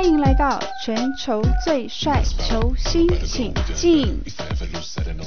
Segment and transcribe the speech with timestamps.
[0.00, 4.18] 欢迎来到全球最帅球星，请进。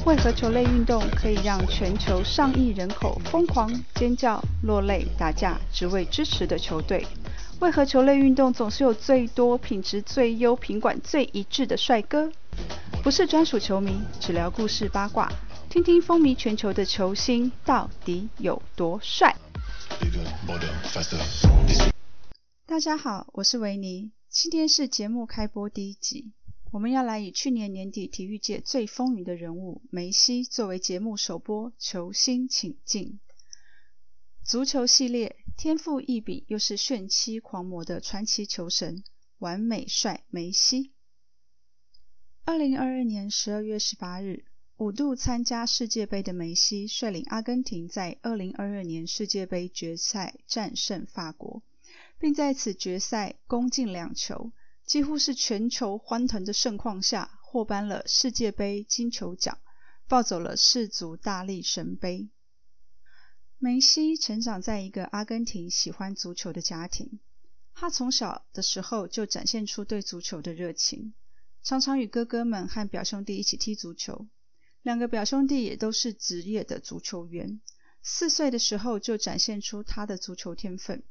[0.04, 7.06] 为何球类运动可以让全球上亿人口疯狂尖叫、落泪、打架，只为支持的球队？
[7.60, 12.32] 为何球类运动总是有最多、品质最优、品管最一致的帅哥？
[13.04, 15.32] 不是专属球迷，只聊故事八卦，
[15.70, 19.36] 听听风靡全球的球星到底有多帅。
[22.66, 26.34] 大家好，我是维尼，今天是节目开播第一集，
[26.72, 33.20] 我们要来以去年年底体育界最风云的人物梅西作为节目首播，球星请进。
[34.44, 39.04] 足球系列，天赋异禀又是炫妻狂魔的传奇球神，
[39.38, 40.94] 完美帅梅西。
[42.44, 44.46] 二零二二年十二月十八日，
[44.78, 51.62] 五度参加世界杯的梅西率领阿根廷在二零二二年世界杯决赛战胜法国，
[52.24, 54.54] 并在此决赛攻进两球，
[54.86, 59.58] 几乎是全球欢腾的盛况下，获颁了世界杯金球奖，
[60.08, 62.30] 抱走了世足大力神杯。
[63.58, 67.20] 梅西成长在一个阿根廷喜欢足球的家庭，
[67.74, 71.14] 他从小的时候就展现出对足球的热情，
[71.62, 74.30] 常常与哥哥们和表兄弟一起踢足球。
[74.82, 77.60] 两个表兄弟也都是职业的足球员，
[78.02, 81.04] 四岁的时候就展现出他的足球天分。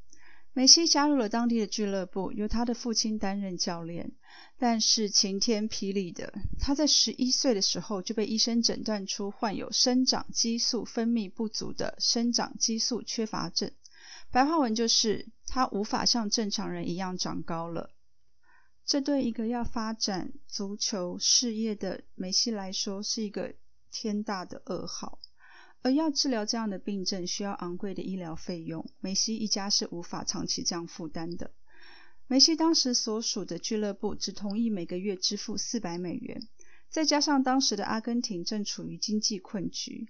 [0.53, 4.11] 梅西加入了当地的俱乐部，由他的父亲担任教练。
[4.59, 13.71] 但是晴天霹雳的，他在十一岁的时候就被医生诊断出患有生长激素分泌不足的生长激素缺乏症。
[14.31, 17.89] 白话文就是他无法像正常人一样长高了。
[18.85, 23.55] 这对一个要发展足球事业的梅西来说是一个
[23.91, 25.19] 天大的噩耗。
[25.83, 28.89] 而要治疗这样的病症，需要昂贵的医疗费用。
[29.01, 31.51] 梅西一家是无法长期这样负担的。
[32.25, 36.47] 梅西当时所属的俱乐部只同意每个月支付四百美元，
[36.89, 40.07] 再加上当时的阿根廷正处于经济困局，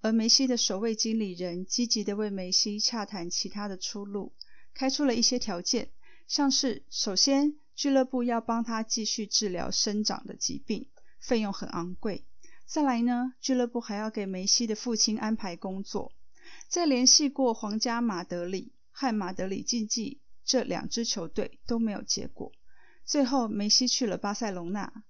[0.00, 4.32] 而梅西的首位经理人积极的为梅西洽谈其他的出路，
[4.72, 5.90] 开出了一些条件，
[6.26, 10.88] 像是首先俱乐部要帮他继续治疗生长的疾病，
[11.20, 12.24] 费用很昂贵。
[12.70, 16.12] 再来呢，俱乐部还要给梅西的父亲安排工作。
[16.68, 22.52] 在联系过皇家马德里和马德里竞技这两支球队都没有结果。
[23.04, 25.02] 最后，梅西去了巴塞隆纳。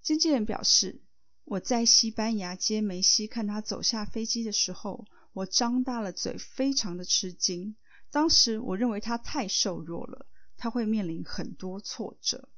[0.00, 1.02] 经纪人表示
[1.42, 7.74] ：“我在西班牙接梅西，看他走下飞机的时候，我张大了嘴，非常的吃惊。
[8.12, 10.26] 当时我认为他太瘦弱了，
[10.56, 12.48] 他会面临很多挫折。”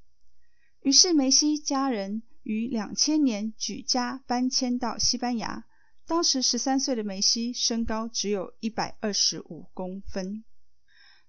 [0.85, 2.23] 于是，梅西家人。
[2.49, 5.67] 于两千年举家搬迁到西班牙。
[6.07, 10.45] 当时十三岁的梅西身高只有一百二十五公分。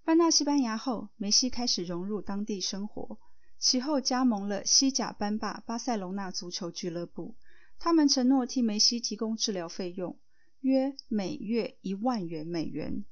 [0.06, 3.20] 搬到西班牙后，梅西开始融入当地生活。
[3.58, 7.36] 其后加盟了西甲班霸巴塞隆纳足球俱乐部。
[7.78, 10.18] 他们承诺替梅西提供治疗费用，
[10.62, 13.04] 约每月一万元美元，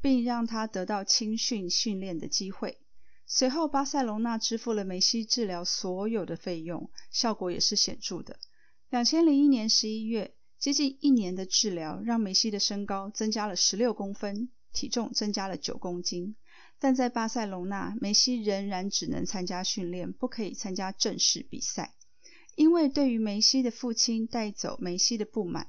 [0.00, 2.80] 并让他得到青训训练的机会。
[3.34, 8.38] 随后，巴塞隆纳支付了梅西治疗所有的费用，效果也是显著的。
[8.90, 16.36] 两千零一年十一月，接近一年的治疗让梅西的身高增加了十六公分，体重增加了九公斤。
[16.78, 21.94] 但在巴塞隆纳，梅西仍然只能参加训练，不可以参加正式比赛。
[22.54, 25.68] 因为对于梅西的父亲带走梅西的不满，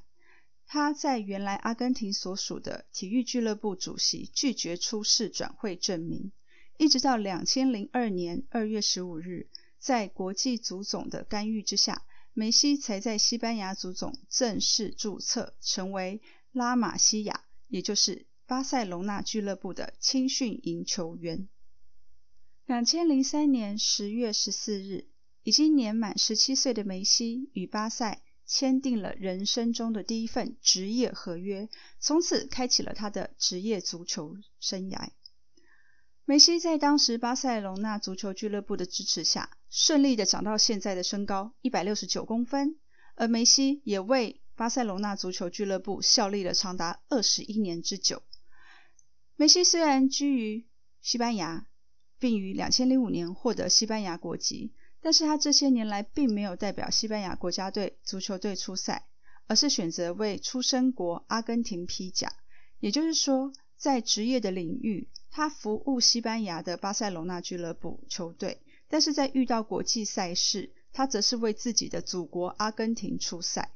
[0.66, 6.30] 他在原来阿根廷所属的体育俱乐部主席拒绝出示转会证明。
[6.76, 9.48] 一直到两千零二年二月十五日，
[9.78, 16.20] 在国际足总的干预之下，梅西才在西班牙足总正式注册，成为
[16.50, 21.48] 拉玛西亚，也就是巴塞隆纳俱乐部的青训营球员。
[22.66, 25.06] 两千零三年十月十四日，
[25.44, 31.68] 已经年满十七岁的梅西与巴塞签订了人生中的第一份职业合约，
[32.00, 35.10] 从此开启了他的职业足球生涯。
[36.26, 42.76] 梅西在当时巴塞隆纳足球俱乐部的支持下，顺利的长到现在的身高一百六十九公分。
[43.14, 48.22] 而梅西也为巴塞隆纳足球俱乐部效力了长达二十一年之久。
[49.36, 50.66] 梅西虽然居于
[51.02, 51.66] 西班牙，
[52.18, 54.72] 并于两千零五年获得西班牙国籍，
[55.02, 59.06] 但是他这些年来并没有代表西班牙国家队足球队出赛，
[59.46, 62.32] 而是选择为出生国阿根廷披甲。
[62.80, 63.52] 也就是说，
[63.84, 65.08] 在职业的领域。
[65.30, 73.72] 他服务西班牙的巴塞隆纳俱乐部球队，但是在遇到国际赛事，他则是为自己的祖国阿根廷出赛。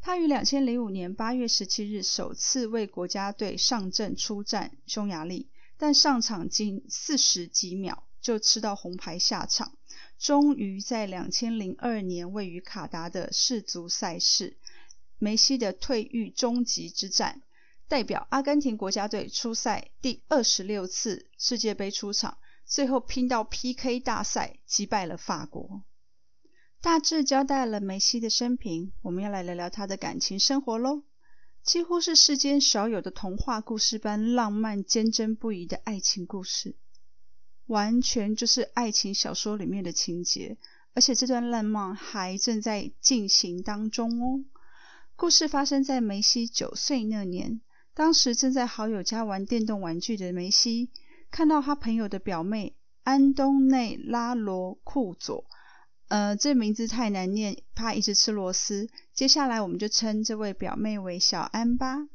[0.00, 9.76] 他于两千零五年八月十七日首次为国家队上阵出战匈牙利，但上场仅四十几秒就吃到红牌下场，
[10.18, 14.56] 终于在两千零二年位于卡达的世足赛事，
[15.18, 17.42] 梅西的退役终极之战，
[17.88, 25.82] 代表阿根廷国家队出赛第二十六次世界杯出场，最后拼到 PK 大赛击败了法国。
[26.80, 31.02] 大致交代了梅西的生平，我们要来聊聊他的感情生活喽。
[31.62, 36.76] 几乎是世间少有的童话故事般浪漫、坚贞不移的爱情故事，
[37.66, 40.58] 完全就是爱情小说里面的情节。
[40.92, 44.44] 而且这段浪漫还正在进行当中哦。
[45.16, 47.62] 故事发生在梅西九岁那年，
[47.94, 50.90] 当时正在好友家玩电动玩具的梅西，
[51.30, 52.74] 看到他朋友的表妹
[53.04, 55.44] 安东内拉罗库佐。
[56.08, 58.88] 呃，这名字太难念，怕一直吃螺丝。
[59.12, 62.08] 接下来我们就称这位表妹为小安吧。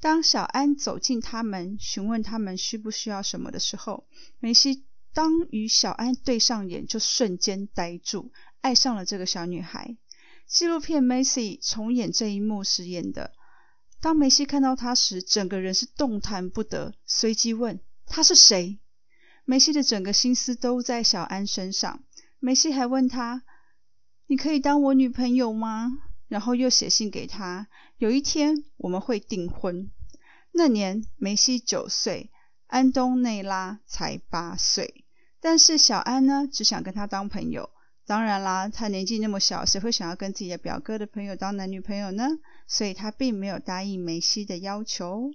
[0.00, 4.06] 当小安走进他们，询问他们需不需要什么的时候，
[4.38, 8.30] 梅西当与小安对上眼，就瞬间呆住，
[8.60, 9.96] 爱上了这个小女孩。
[10.46, 13.32] 纪录片《Macy》重演这一幕时演的。
[14.00, 18.78] 当梅西看到她时，整个人是动弹不得，随即问她是谁。
[19.44, 22.02] 梅西的整个心思都在小安身上。
[22.38, 23.42] 梅西还问他
[24.28, 25.90] ：“你可以当我女朋友吗？”
[26.28, 27.66] 然后又写信给他
[27.96, 29.90] ：“有一天我们会订婚。”
[30.52, 32.30] 那年梅西九岁，
[32.66, 35.04] 安东内拉才八岁。
[35.40, 37.70] 但是小安呢，只想跟他当朋友。
[38.08, 42.26] 当然啦，他年纪那么小，谁会想要跟自己的表哥的朋友当男女朋友呢？
[42.66, 45.30] 所以他并没有答应梅西的要求。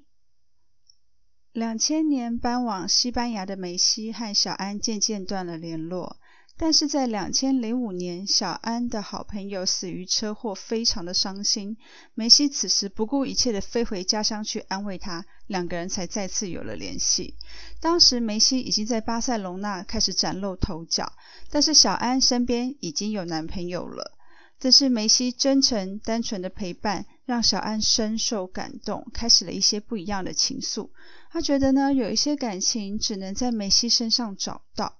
[1.51, 6.17] 两千年搬往西班牙的梅西和小安渐渐断了联络。
[6.55, 11.77] 但是在两千零五年，小安的好朋友死于车祸，非常的伤心。
[12.13, 17.35] 梅西此时不顾一切的飞回家乡去安慰他，两个人才再次有了联系。
[17.81, 21.11] 当时梅西已经在巴塞隆纳开始崭露头角，
[21.49, 24.15] 但是小安身边已经有男朋友了。
[24.59, 30.91] 这是梅西真诚单纯的陪伴，让小安深受感动，开始了一些不一样的情愫。
[31.31, 34.99] 他觉得呢，有一些感情只能在梅西身上找到。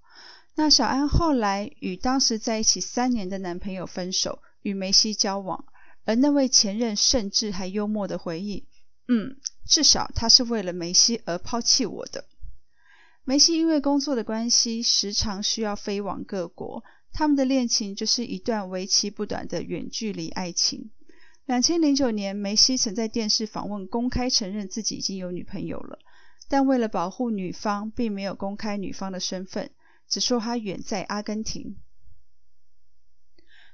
[0.56, 5.66] 那小安后来与当时在一起三年的男朋友分手，与梅西交往，
[6.06, 8.68] 而那位前任甚至还幽默的回忆
[9.10, 12.26] ：“嗯，至少他是为了梅西而抛弃我的。”
[13.26, 16.84] 梅西因为工作的关系，时常需要飞往各国，
[17.14, 20.92] 他们的恋情就是一段为期不短的远距离爱情。
[21.46, 26.00] 两千零九年，梅西曾在电视访问公开承认自己已经有女朋友了，
[26.48, 29.72] 但为了保护女方，并没有公开女方的身份。
[30.08, 31.78] 只说他远在阿根廷，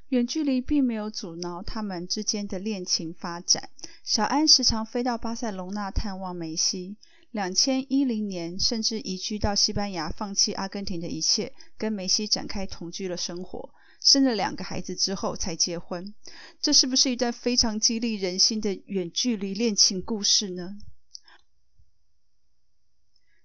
[0.10, 3.70] 远距离并没有阻挠他们之间的恋情发展。
[4.04, 6.98] 小安时常飞到巴塞隆纳探望梅西。
[7.32, 13.70] 两千一零年，甚至移居到西班牙，放弃阿根廷的一切，跟梅西展开同居了生活。
[14.02, 16.16] 生了两个孩子之后才结婚。
[16.60, 20.80] 这是不是一段非常激励人心的远距离恋情故事呢？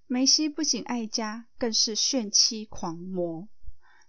[0.06, 3.48] 梅西不仅爱家，更是炫妻狂魔，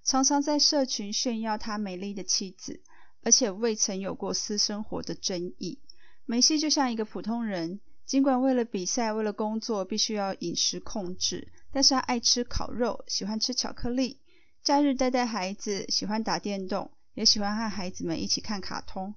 [0.03, 2.81] 常常在社群炫耀他美丽的妻子，
[3.23, 5.79] 而且未曾有过私生活的争议。
[6.25, 14.19] 梅西就像一个普通人，尽管为了比赛、为了工作必须要饮食控制，但是他爱吃烤肉，喜欢吃巧克力，
[14.63, 19.15] 假日带带孩子，喜欢打电动，也喜欢和孩子们一起看卡通。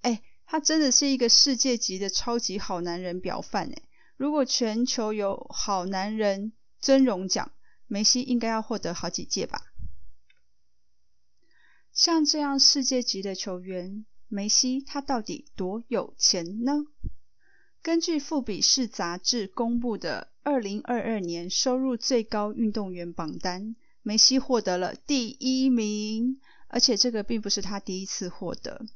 [0.00, 3.82] 哎，他真的是一个世界级的超级好男人表范哎。
[4.16, 7.52] 如果全球有好男人尊荣奖，
[7.86, 9.60] 梅西应该要获得好几届吧？
[11.92, 16.86] 像这样世界级的球员，梅西他到底多有钱呢？
[17.82, 28.86] 根据富比士杂志公布的二零二二年收入最高运动员榜单，梅西获得了第一名，而且这个并不是他第一次获得。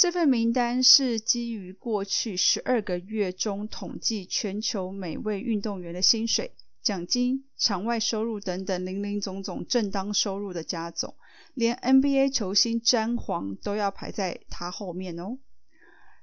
[0.00, 11.16] 这份名单是基于过去十二个月中统计全球每位运动员的薪水、奖金、场外收入等等零零总总正当收入的加总，
[11.52, 15.36] 连 NBA 球星詹皇都要排在他后面哦。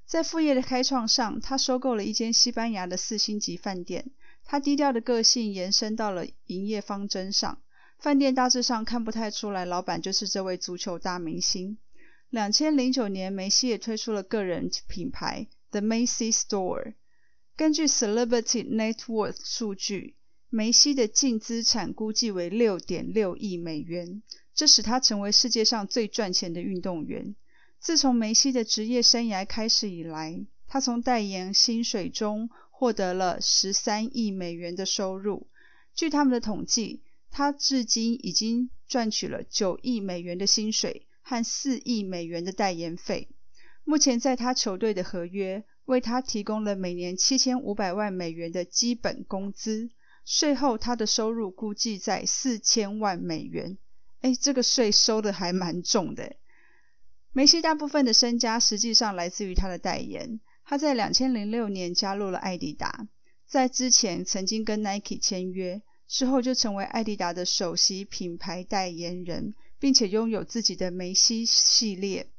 [0.07, 4.09] 在副业的开创上，他收购了一间西班牙的四星级饭店。
[4.43, 7.61] 他低调的个性延伸到了营业方针上，
[7.99, 11.77] 饭店大致上看不太出来，老板就是这位足球大明星。
[12.29, 16.93] 两千零九年，梅西也推出了个人品牌 The Macy Store。
[17.55, 20.15] 根据 Celebrity Net Worth 数据，
[20.49, 24.21] 梅西的净资产估计为六点六亿美元，
[24.53, 27.33] 这使他成为世界上最赚钱的运动员。
[27.79, 35.47] 自从梅西的职业生涯开始以来，他从代言薪水中获得了十三亿美元的收入。
[35.95, 43.27] 据他们的统计，他至今已经赚取了九亿美元的薪水和四亿美元的代言费。
[43.83, 49.89] 目前在他球队的合约为他提供了每年七千五百万美元的基本工资，
[50.23, 53.77] 税后他的收入估计在四千万美元。
[54.21, 56.37] 哎，这个税收的还蛮重的。
[57.33, 60.39] 梅西大部分的身家实际上来自于他的代言。
[60.65, 63.07] 他在两千零六年加入了艾迪达，
[63.45, 72.29] 在之前曾经跟 Nike 签约，之后就成为艾迪达的首席品牌代言人，并且拥有自己的梅西系列。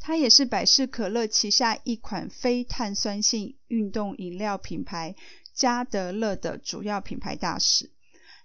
[0.00, 5.14] 他也是百事可乐旗下一款非碳酸性运动饮料品牌
[5.54, 7.90] 加德乐的主要品牌大使。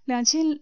[0.04, 0.62] 两千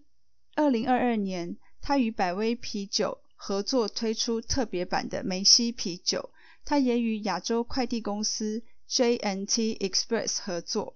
[0.56, 1.58] 二零二二年。
[1.86, 6.30] 他与百威啤酒合作推出特别版的梅西啤酒，
[6.64, 10.96] 他也与亚洲快递公司 JNT Express 合作。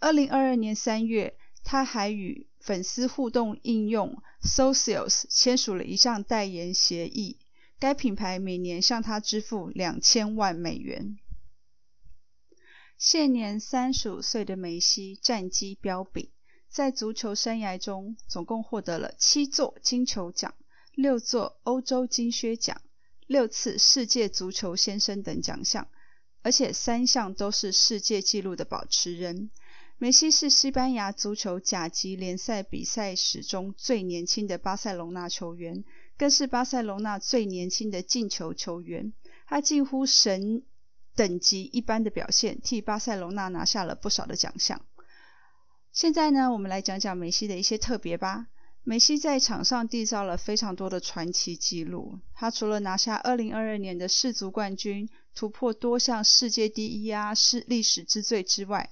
[0.00, 7.38] 二零二二年三月，他还与粉丝互动应用 Socials 签署了一项代言协议，
[7.80, 11.18] 该品牌每年向他支付两千万美元。
[12.96, 16.30] 现年三十五岁的梅西战绩彪炳。
[16.68, 20.54] 在足球生涯中，总共获得了七座金球奖、
[20.92, 22.82] 六座欧洲金靴奖、
[23.28, 25.86] 六次世界足球先生等奖项，
[26.42, 29.50] 而且三项都是世界纪录的保持人。
[30.04, 35.82] 梅西是西班牙足球甲级联赛比赛史中最年轻的巴塞隆纳球员，
[36.18, 39.14] 更是巴塞隆纳最年轻的进球球员。
[39.46, 40.62] 他近乎神
[41.16, 44.82] 等级一般的表现，替巴塞隆纳拿下了不少的奖项。
[45.90, 48.48] 现在呢，我们来讲讲梅西的一些特别吧。
[48.82, 52.18] 梅西在场上缔造了非常多的传奇纪录。
[52.34, 58.90] 他除了拿下2022年的世足冠军，突破多项世界第一啊是历史之最之外，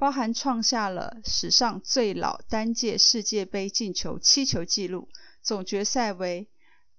[0.00, 5.10] 包含创下了史上最老单届世界杯进球七球纪录，
[5.42, 6.48] 总决赛为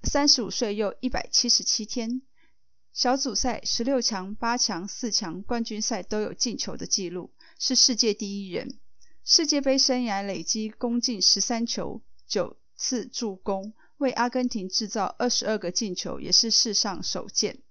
[0.03, 2.21] 三十五岁又一百七十七天，
[2.93, 8.77] 小组赛十六强、八强、四强、冠军赛都有进球的记录，是世界第一人。
[9.23, 17.63] 世界杯生涯累积攻进十三球、九次助攻，为阿根廷制造二十二个进球，也是世上首见。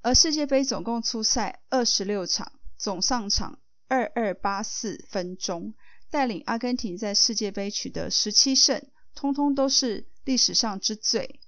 [0.00, 3.60] 而世界杯总共出赛二十六场，总上场
[3.92, 5.74] 二二八四分钟，
[6.10, 8.82] 带领阿根廷在世界杯取得十七胜，
[9.14, 11.40] 通通都是历史上之最。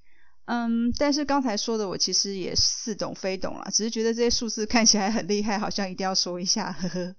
[0.44, 7.16] 嗯，但是刚才说的我其实也似懂非懂了，只是觉得这些数字看起来很厉害，好像一定要说一下，呵呵。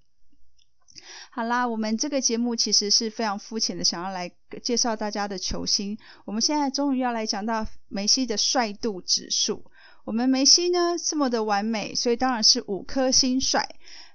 [1.32, 5.98] 好啦，我们这个节目其实是非常肤浅的，想要来介绍大家的球星。
[6.25, 9.65] 我们现在终于要来讲到梅西的帅度指数。
[10.03, 13.67] 我们梅西呢这么的完美，所以当然是五颗星帅。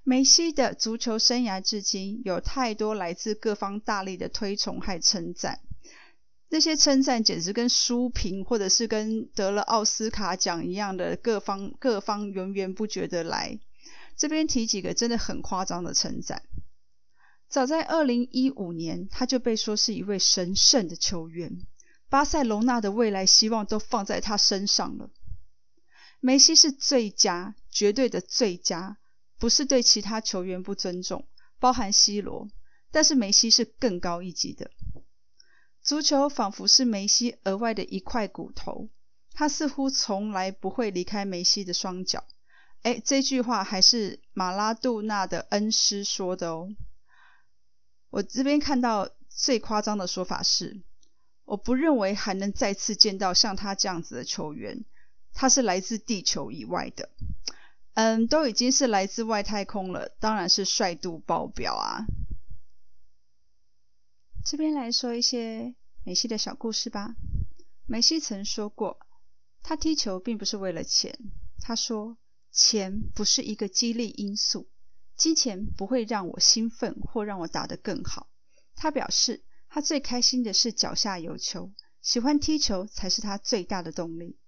[0.02, 5.60] 梅西的足球生涯至今有太多来自各方大力的推崇和称赞，
[6.48, 13.60] 那些称赞简直跟书评或者是跟得了奥斯卡奖一样的各方各方源源不绝的来。
[14.16, 16.42] 这边提几个真的很夸张的称赞。
[17.48, 21.62] 早在二零一五年，他就被说是一位神圣的球员，
[22.08, 25.10] 巴塞罗那的未来希望都放在他身上了。
[26.20, 28.98] 梅西是最佳，绝对的最佳，
[29.40, 31.26] 不是对其他球员不尊重，
[31.58, 32.48] 包含 C 罗，
[32.92, 34.70] 但是梅西是更高一级的。
[35.82, 38.90] 足球仿佛是梅西额外的一块骨头，
[39.32, 42.24] 他似乎从来不会离开梅西的双脚。
[42.82, 46.68] 哎，这句话还是马拉杜纳的恩师说的哦。
[48.10, 50.82] 我这边看到最夸张的说法是，
[51.46, 54.84] 我不认为还能再次见到像他这样子的球员，
[55.32, 57.08] 他是来自地球以外的，
[57.94, 62.06] 嗯，都已经是来自外太空了，当然是帅度爆表啊。
[64.44, 67.14] 这边来说一些梅西的小故事吧。
[67.86, 68.98] 梅西曾说过，
[69.62, 71.18] 他踢球并不是为了钱，
[71.60, 72.16] 他说，
[72.50, 74.68] 钱不是一个激励因素。
[75.16, 78.28] 金钱不会让我兴奋或让我打得更好。
[78.74, 81.70] 他表示，他最开心的是脚下有球，
[82.00, 84.38] 喜欢踢球才是他最大的动力。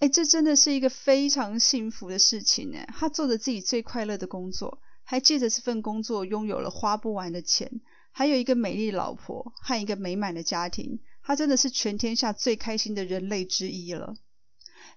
[0.00, 2.78] 哎，这真的是一个非常幸福的事情呢。
[2.88, 7.80] 他做着自己最快乐的工作，还借着这份工作拥有了花不完的钱，
[8.10, 11.00] 还有一个美丽老婆和一个美满的家庭。
[11.22, 14.14] 他真的是全天下最开心的人类之一了。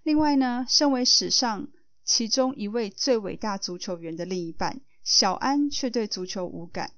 [0.03, 1.67] 另外呢，身为史上
[2.05, 4.81] 其中一位最伟大足球员的另一半。
[5.03, 6.91] 小安却对足球无感。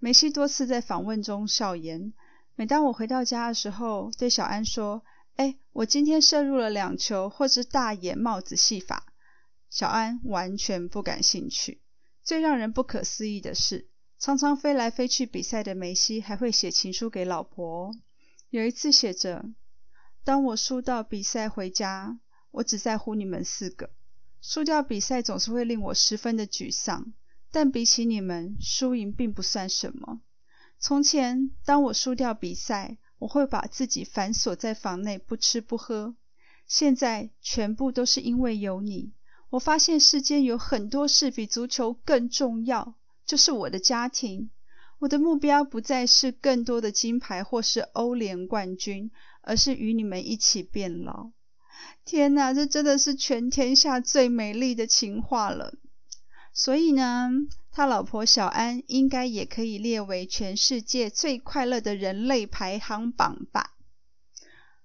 [0.00, 2.12] 梅西多次在访问中笑言
[2.56, 5.04] ：“每当我回到家的时候，对小安说
[5.36, 9.12] ：‘哎，我今天射入了两球，或是大眼帽子戏法。’
[9.70, 11.80] 小安完全不感兴趣。
[12.22, 17.92] 最让人不可思议的是，常常飞来飞去比赛的梅西还会写情书给老婆。
[18.50, 19.46] 有一次写着
[20.22, 22.20] ：“当我输到比赛回家，
[22.50, 23.90] 我只在乎你们四个。
[24.42, 27.12] 输掉比赛总是会令我十分的沮丧，
[27.50, 30.20] 但比起你们，输赢并不算什么。
[30.78, 36.16] 从前，当我输掉比赛，我会把自己反锁在房内，不吃不喝。
[36.66, 39.12] 现在，全部都是因为有你。
[39.50, 44.50] 我发现世间有很多事比足球更重要，就是我的家庭。”
[44.98, 49.10] 我的目标不再是更多的金牌或是欧联冠军，
[49.42, 51.30] 而是与你们一起变老。
[52.04, 55.74] 天哪，这真的是全天下最美丽的情话了。
[56.52, 57.30] 所以呢，
[57.74, 63.74] 他老婆小安应该也可以列为全世界最快乐的人类排行榜吧。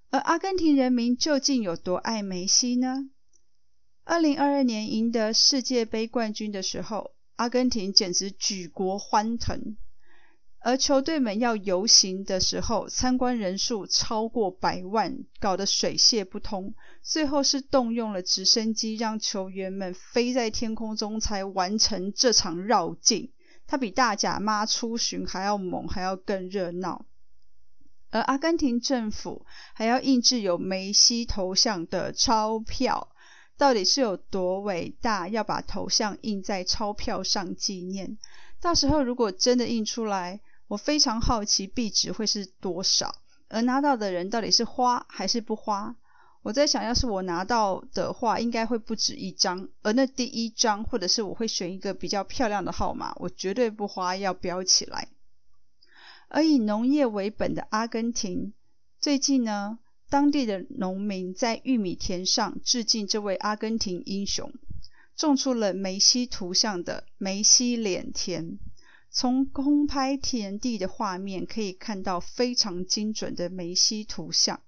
[0.09, 3.09] 而阿根廷人民究竟有多爱梅西呢？
[4.05, 9.75] 二零二二年赢得世界杯冠军的时候，阿根廷简直举国欢腾。
[10.59, 16.73] 而球队们要游行的时候，参观人数超过百万，搞得水泄不通。
[17.01, 23.31] 最后是动用了直升机，让球员们飞在天空中，才完成这场绕境。
[23.67, 27.05] 它比大甲妈出巡还要猛，还要更热闹。
[28.09, 33.09] 而阿根廷政府还要印制有梅西头像的钞票，
[33.57, 35.27] 到底是有多伟大？
[35.27, 38.17] 要把头像印在钞票上纪念。
[38.59, 43.15] 到时候如果真的印出来，我非常好奇币值会是多少，
[43.47, 45.95] 而拿到的人到底是花还是不花？
[46.43, 55.09] 我在想，要是我拿到的话，应该会不止一张，而那第一张或者是我会选一个比较漂亮的号码，我绝对不花，要标起来。
[56.29, 58.53] 而以农业为本的阿根廷，
[58.99, 64.51] 最近呢，当地的农民在玉米田上致敬这位阿根廷英雄，
[65.17, 68.57] 种出了梅西图像的梅西脸田。
[69.09, 74.61] 从空拍田地的画面可以看到非常精准的梅西图像。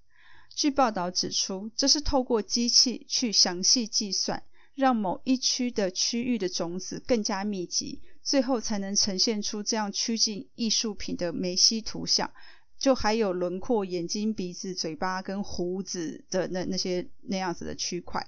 [0.49, 4.41] 据报道指出，这是透过机器去详细计算，
[4.73, 12.31] 让某一区的区域的种子更加密集，最后才能呈现出这样趋近艺术品的梅西图像。
[12.79, 18.27] 就还有轮廓、眼睛、鼻子、嘴巴跟胡子的那那些那样子的区块。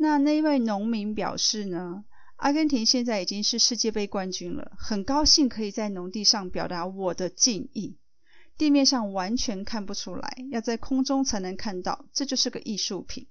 [0.00, 2.04] 那那位农民表示呢？
[2.36, 7.96] 阿根廷现在已经是世界杯冠军了，很高兴可以在农地上表达我的敬意。
[8.56, 13.26] 地面上完全看不出来，要在空中才能看到，这就是个艺术品。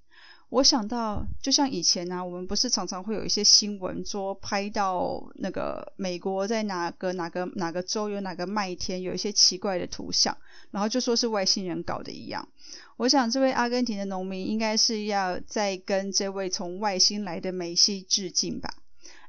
[0.49, 10.37] 我想到，就像以前呢，我们不是常常会有一些新闻说拍到那个美国在哪个哪个哪个州有哪个麦田有一些奇怪的图像，
[10.71, 12.47] 然后就说是外星人搞的一样。
[12.95, 18.69] 我想这位阿根廷的农民应该是要在跟这位从外星来的梅西致敬吧。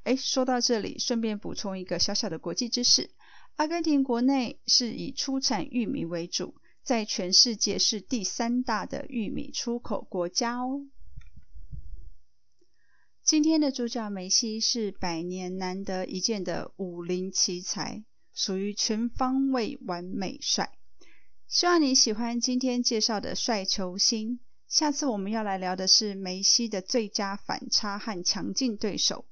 [0.04, 3.11] 哎，说到这里，顺便补充一个小小的国际知识：
[3.57, 6.54] 阿根廷国内是以出产玉米为主，
[6.85, 10.83] 在全世界是第三大的玉米出口国家哦。
[13.29, 20.73] 今天的主角梅西是百年难得一见的武林奇才，属于全方位完美帅。
[21.47, 24.41] 希望你喜欢今天介绍的帅球星。
[24.67, 29.27] 下次我们要来聊的是梅西的最佳反差和强劲对手。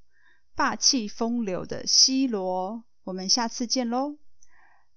[0.54, 4.18] 霸气风流的 C 罗，我们下次见喽！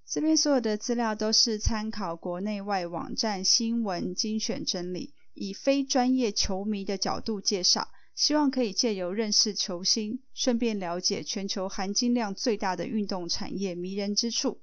[0.06, 7.88] 这边所有的资料都是参考国内外网站新闻精选整理，以非专业球迷的角度介绍，
[8.20, 14.60] 希望可以借由认识球星，顺便了解全球含金量最大的运动产业迷人之处。